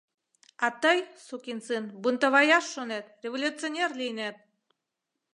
А, 0.65 0.67
тый, 0.81 0.99
сукин 1.27 1.59
сын, 1.67 1.83
бунтоваяш 2.01 2.65
шонет, 2.73 3.05
революционер 3.23 3.89
лийнет! 3.99 4.37